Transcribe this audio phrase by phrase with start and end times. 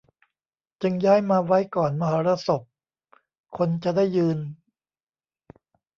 [0.81, 2.61] จึงย้ายมาไว้ก่อนมหรสพ
[3.57, 4.37] คนจะได้ยืน